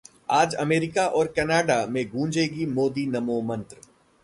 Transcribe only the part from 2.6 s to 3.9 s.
मोदी नमो मंत्र